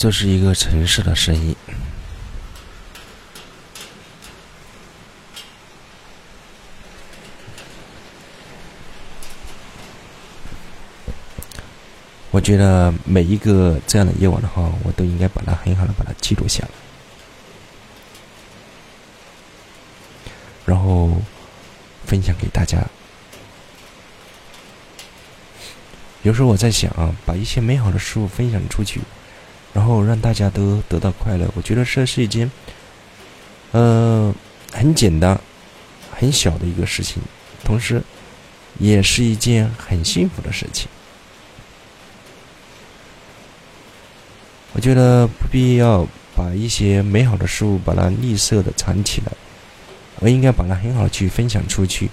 [0.05, 1.57] 这是一个城市的声音。
[12.31, 16.71] 我觉得每一个这样的夜晚的话，我都应该把它很好的把它记录下来，
[20.67, 21.13] 然后
[22.05, 22.79] 分享给大家。
[26.25, 29.01] 有时候我在想啊，把一些美好的事物分享出去。
[29.75, 32.51] 然后让大家都得到快乐，我觉得这是一件，
[33.73, 34.33] 呃，
[34.73, 35.39] 很简单、
[36.17, 37.21] 很小的一个事情，
[37.65, 38.01] 同时，
[38.79, 40.89] 也是一件很幸福的事情。
[44.73, 46.07] 我觉得不必要
[46.37, 49.33] 把一些美好的事物把它吝啬的藏起来，
[50.21, 52.09] 而应该把它很好去分享出去。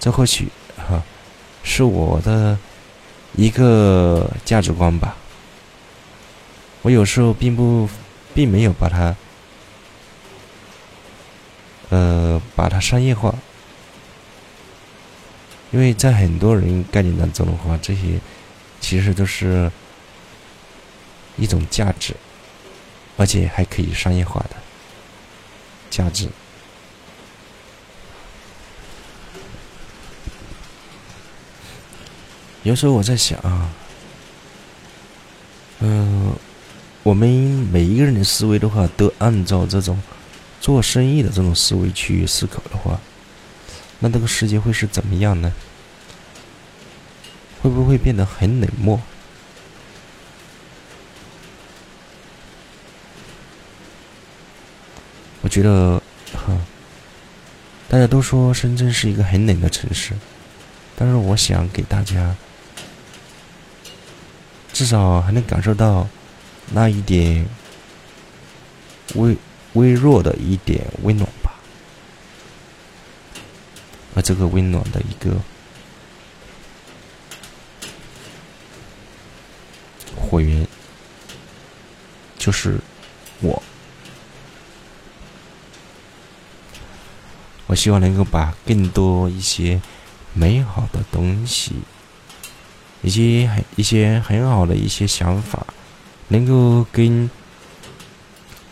[0.00, 1.02] 这或许哈，
[1.62, 2.58] 是我的
[3.36, 5.16] 一个价值观吧。
[6.82, 7.86] 我有时候并不，
[8.34, 9.14] 并没有把它，
[11.90, 13.34] 呃，把它商业化，
[15.72, 18.18] 因为在很多人概念当中的话，这些
[18.80, 19.70] 其实都是
[21.36, 22.16] 一种价值，
[23.18, 24.56] 而且还可以商业化的
[25.90, 26.28] 价值。
[32.62, 33.68] 有时候我在想啊，
[35.80, 36.34] 嗯。
[37.10, 37.28] 我们
[37.72, 40.00] 每一个人的思维的话，都按照这种
[40.60, 43.00] 做生意的这种思维去思考的话，
[43.98, 45.52] 那这个世界会是怎么样呢？
[47.60, 49.00] 会不会变得很冷漠？
[55.40, 56.00] 我觉得，
[56.32, 56.56] 哈，
[57.88, 60.12] 大家都说深圳是一个很冷的城市，
[60.94, 62.36] 但是我想给大家，
[64.72, 66.06] 至少还能感受到。
[66.70, 67.46] 那一点
[69.14, 69.36] 微
[69.74, 71.52] 微弱的一点温暖吧。
[74.14, 75.36] 而这个温暖的一个
[80.16, 80.66] 火源，
[82.38, 82.78] 就是
[83.40, 83.62] 我。
[87.66, 89.80] 我希望能够把更多一些
[90.32, 91.72] 美好的东西，
[93.00, 95.64] 以及很一些很好的一些想法，
[96.30, 97.30] 能够跟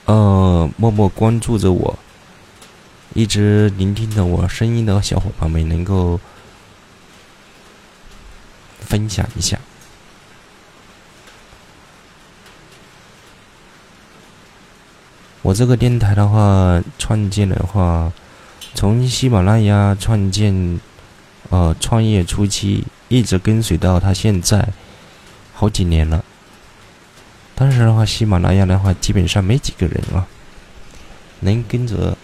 [0.06, 1.98] 呃默默关注着我、
[3.14, 6.18] 一直聆听着我声音的小伙伴们能够
[8.80, 9.60] 分享一下。
[15.42, 18.10] 我这个电台的话，创建的话。
[18.74, 20.78] 从喜马拉雅创建，
[21.48, 24.68] 呃，创业初期一直跟随到他现在，
[25.52, 26.24] 好几年了。
[27.58, 30.28] 当时的话，喜马拉雅的话基本上没几个人啊，
[31.40, 32.16] 能跟着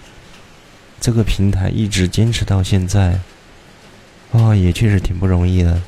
[1.00, 3.18] 这个平台一直坚持到现在，
[4.30, 5.82] 啊，也确实挺不容易的。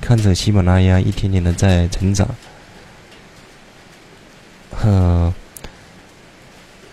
[0.00, 2.28] 看着喜马拉雅一天天的在成长，
[4.70, 5.34] 呵。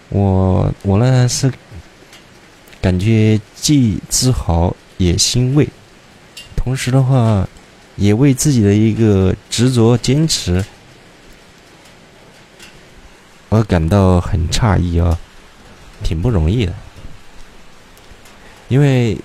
[0.09, 1.53] 我我呢是
[2.81, 5.69] 感觉既自豪也欣慰，
[6.55, 7.47] 同时的话
[7.95, 10.63] 也为自己的一个执着坚持
[13.49, 15.17] 而感到很诧异啊，
[16.03, 16.73] 挺不容易的，
[18.69, 19.17] 因为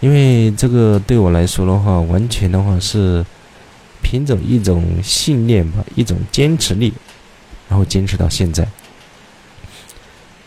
[0.00, 3.24] 因为这个对我来说的话，完全的话是
[4.02, 6.92] 凭着一种信念吧，一种坚持力，
[7.68, 8.68] 然后坚持到现在。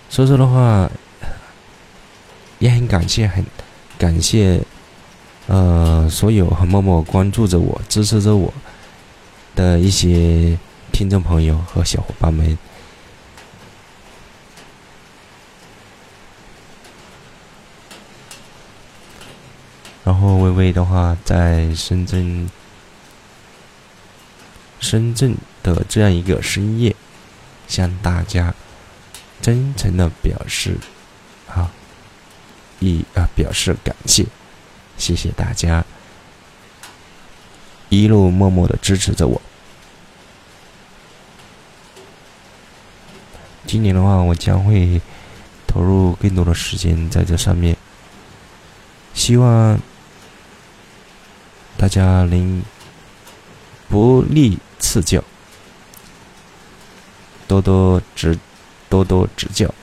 [0.10, 0.90] 所以说的话，
[2.60, 3.44] 也很感谢，很
[3.98, 4.62] 感谢，
[5.48, 8.54] 呃，所有和默默关注着我、支持着我
[9.56, 10.58] 的一些
[10.92, 12.58] 听众朋友和小伙伴们。
[20.04, 22.50] 然后微微的话，在深圳，
[24.80, 26.96] 深圳的这样一个深夜，
[27.68, 28.54] 向大家。
[29.42, 30.78] 真诚的表示，
[31.48, 31.70] 啊，
[32.80, 34.26] 一啊表示感谢，
[34.98, 35.84] 谢谢大家
[37.90, 39.42] 一路默默的支持着我。
[43.66, 45.02] 今年的话，我将会
[45.68, 47.76] 投入更多的时间在这上面，
[49.14, 49.80] 希望
[51.78, 52.64] 大家能
[53.90, 55.24] 不吝赐教，
[57.48, 58.38] 多多指。
[58.88, 59.74] 多多指教，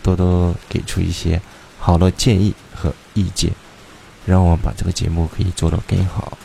[0.00, 1.42] 多多给出一些
[1.78, 3.52] 好的建议和意见，
[4.24, 6.38] 让我把这个节目可以做得更好。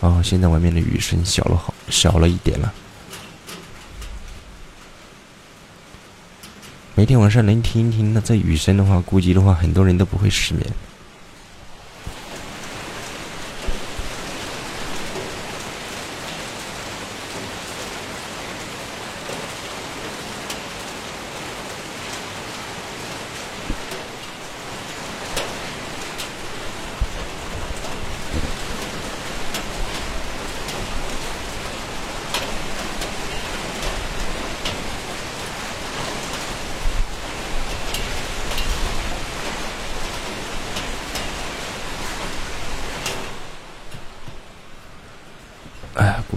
[0.00, 2.74] 哦，现在外面的雨声小了好，小了一点了。
[6.94, 10.66] 每天晚上能听一听那这雨声的话，估计的话，很多人都不会失眠。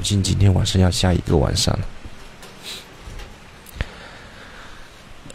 [0.07, 1.85] 估计今天晚上要下一个晚上了。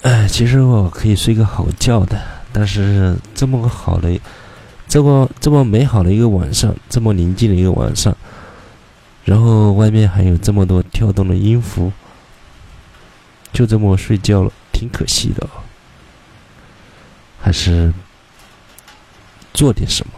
[0.00, 2.18] 哎，其实我可以睡个好觉的，
[2.54, 4.18] 但是这么个好的、
[4.88, 8.16] 这么这么美好的一个晚上，这么宁静的一个晚上，
[9.26, 11.92] 然后外面还有这么多跳动的音符，
[13.52, 15.46] 就这么睡觉了，挺可惜的。
[17.42, 17.92] 还是
[19.52, 20.11] 做点什么。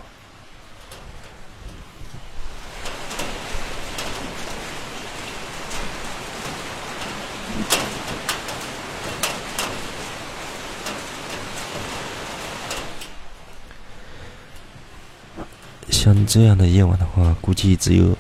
[15.95, 18.19] 像这样的夜晚的话，估计只有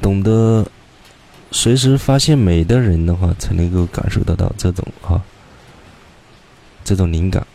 [0.00, 0.66] 懂得
[1.52, 5.22] 随时发现美的人的话，才能够感受得到这种哈，
[6.82, 7.46] 这种灵感。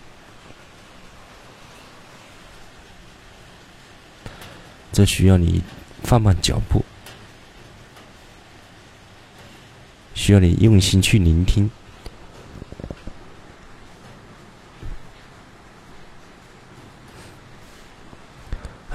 [4.94, 5.62] 这需要你
[6.04, 6.86] 放慢脚步，
[10.14, 11.70] 需要你用心去聆听。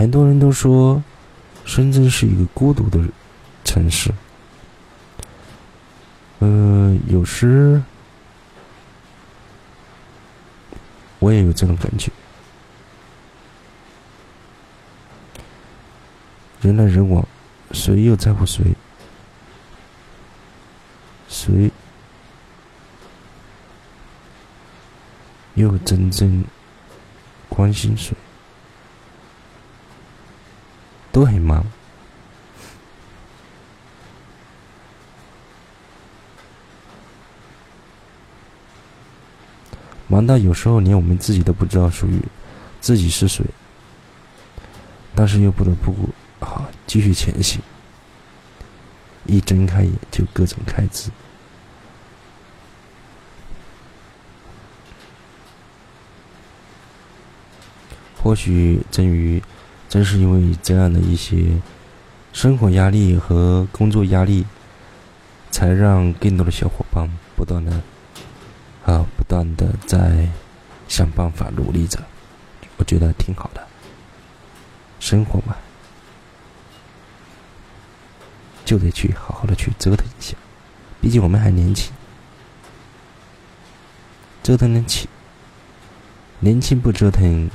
[0.01, 1.05] 很多人都说
[1.67, 2.99] 深圳是一个孤独的
[3.65, 4.11] 城市。
[6.39, 7.83] 呃，有时
[11.19, 12.11] 我也有这种感觉。
[16.63, 17.23] 人来人往，
[17.73, 18.65] 谁又在乎谁？
[21.29, 21.71] 谁
[25.57, 26.43] 又真正
[27.51, 28.17] 关心谁？
[31.13, 31.65] 都很忙，
[40.07, 42.21] 忙到有时候连我们自己都不知道属于
[42.81, 43.45] 自己是谁，
[45.15, 46.09] 但是又不得不
[46.39, 47.61] 啊继续前行。
[49.27, 51.11] 一睁开眼就各种开支，
[58.21, 59.41] 或许正于
[59.91, 61.61] 正是因为这样的一些
[62.33, 64.47] 生活压力和工作压力，
[65.51, 67.73] 才让更多的小伙伴不断的
[68.87, 70.29] 啊不断的在
[70.87, 71.99] 想办法努力着，
[72.77, 73.67] 我觉得挺好的，
[75.01, 75.57] 生活嘛。
[78.65, 80.37] 就得去好好的去折腾一下，
[81.01, 81.93] 毕竟我们还年轻，
[84.45, 85.09] 折腾得起。
[86.39, 87.51] 年轻不折腾，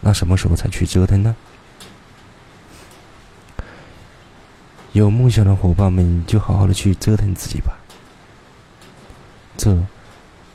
[0.00, 1.36] 那什么时候才去折腾呢？
[4.92, 7.78] 有梦想的伙伴们，就好好的去折腾自己吧。
[9.56, 9.78] 这，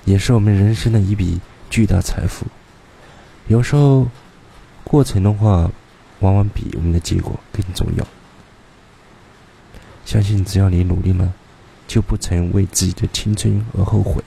[0.03, 1.39] 也是我们人生的一笔
[1.69, 2.45] 巨大财富。
[3.47, 4.07] 有时候，
[4.83, 5.69] 过程的话，
[6.19, 8.05] 往往比我们的结果更重要。
[10.03, 11.33] 相信只要你努力了，
[11.87, 14.23] 就不曾为自己的青春而后悔。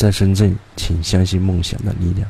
[0.00, 2.26] 在深圳，请相信梦想的力量。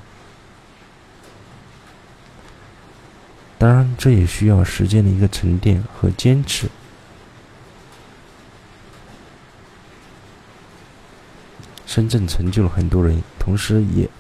[3.59, 6.68] 当然，这也需要时间的一个沉淀和坚持。
[11.87, 14.11] 深圳成就了很多人，同时也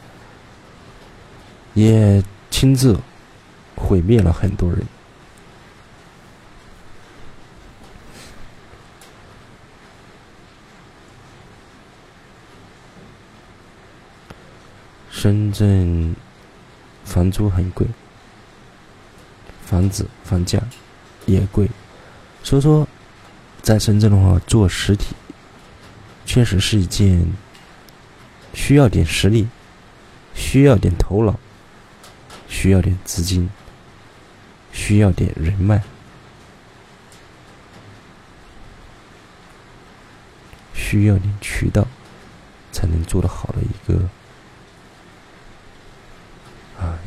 [1.74, 2.22] 也。
[2.52, 2.98] 亲自
[3.74, 4.84] 毁灭了很多人。
[15.22, 16.16] 深圳
[17.04, 17.86] 房租很贵，
[19.66, 20.58] 房子房价
[21.26, 21.68] 也贵，
[22.42, 22.88] 所以说，
[23.60, 25.14] 在深圳的话，做实体
[26.24, 27.30] 确实是一件
[28.54, 29.46] 需要点实力、
[30.34, 31.38] 需要点头脑。
[32.48, 33.48] 需要点资金，
[34.72, 35.82] 需要点人脉，
[40.74, 41.86] 需要点渠道，
[42.72, 44.08] 才能做得好的一个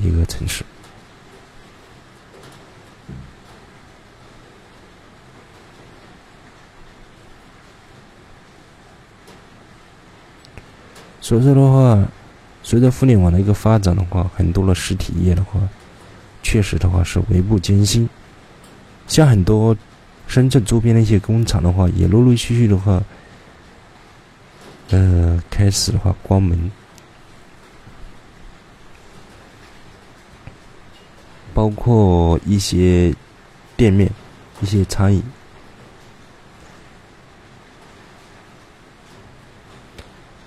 [0.04, 0.64] 一个城市。
[11.22, 12.08] 所以说的话。
[12.66, 15.60] 随着互联网的一个发展的话，很多的实体业的话，
[16.41, 18.08] 确实的话是微步艰辛。
[19.06, 19.76] 像很多
[20.28, 23.04] 深圳周边的一些工厂的话，也陆陆续续的话，
[24.91, 26.72] 呃，开始的话关门，
[31.64, 33.16] 包括一些
[33.78, 34.11] 店面、
[34.59, 35.24] 一些餐饮。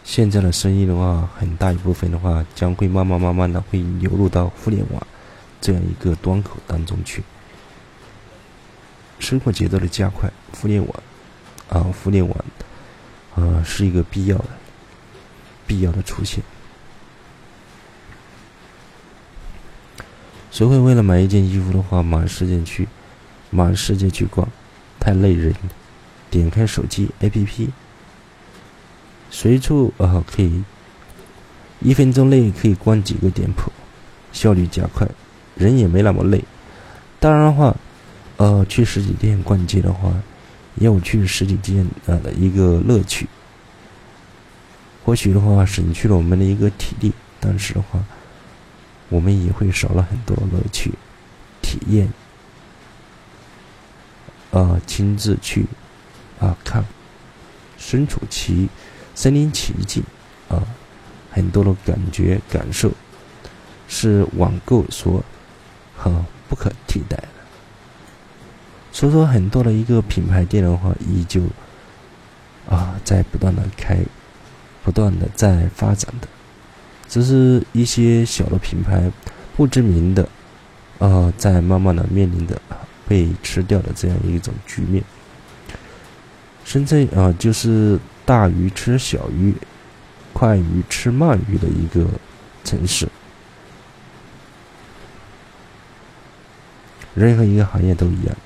[0.04, 5.06] 现在的生意的话，很大一部分的话，将会慢慢慢慢的会流入到互联网
[5.58, 7.22] 这样一个端口当中去。
[9.18, 11.02] 生活节奏的加快，互联网
[11.70, 12.44] 啊，互联网
[13.34, 14.48] 啊，是一个必要的、
[15.66, 16.44] 必要的出现。
[20.56, 22.88] 谁会为了买一件衣服的话，满世界去，
[23.50, 24.48] 满世界去逛，
[24.98, 25.54] 太累人。
[26.30, 27.68] 点开手机 APP。
[29.30, 30.64] 随处啊，可以
[31.80, 33.70] 一分钟内可以逛几个店铺，
[34.32, 35.06] 效率加快，
[35.56, 36.42] 人也没那么累。
[37.20, 37.76] 当然的话，
[38.38, 40.10] 呃，去实体店逛街的话，
[40.76, 43.28] 也有去实体店啊的一个乐趣。
[45.04, 48.02] 或许的话，省去了我们的一个体力，但是的话，
[49.08, 50.92] 我们也会少了很多乐趣
[51.62, 52.12] 体验。
[54.52, 55.66] 啊，亲自去
[56.40, 56.84] 啊看，
[57.76, 58.68] 身处其。
[59.14, 60.02] 身临其境，
[60.50, 60.62] 啊，
[61.30, 62.92] 很多的感觉感受
[63.88, 65.24] 是网购所
[65.96, 66.14] 很
[66.50, 67.28] 不可替代的。
[68.92, 71.40] 所以说，很多的一个品牌店的话，依旧
[72.68, 73.98] 啊在不断的开
[74.84, 76.28] 不断的在发展的，
[77.08, 79.10] 只是一些小的品牌
[79.56, 80.28] 不知名的，
[80.98, 82.60] 呃，在慢慢的面临着
[83.08, 85.02] 被吃掉的这样一种局面。
[86.64, 89.54] 深圳啊，就是大鱼吃小鱼，
[90.32, 92.04] 快鱼吃慢鱼的一个
[92.64, 93.08] 城市。
[97.14, 98.36] 任何一个行业都一样。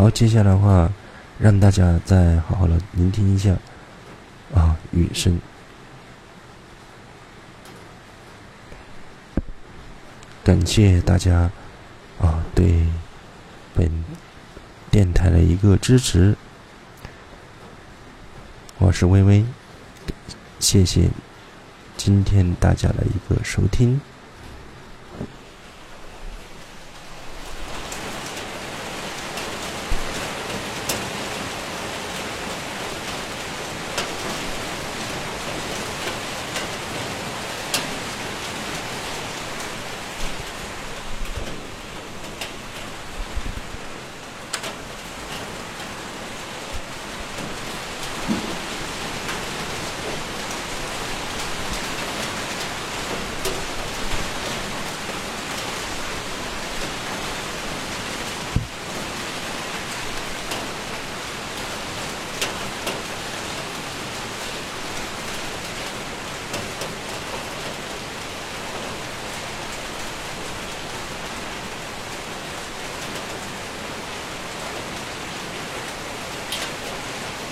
[0.00, 0.90] 好，接下来的话，
[1.38, 3.54] 让大家再好好的聆听一下
[4.54, 5.38] 啊雨声。
[10.42, 11.50] 感谢大家
[12.18, 12.86] 啊对
[13.74, 13.90] 本
[14.90, 16.34] 电台的一个支持，
[18.78, 19.44] 我是微微，
[20.60, 21.10] 谢谢
[21.98, 24.00] 今天大家的一个收听。